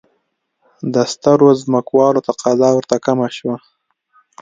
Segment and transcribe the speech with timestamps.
[0.93, 3.55] د سترو ځمکوالو تقاضا ورته کمه شوه.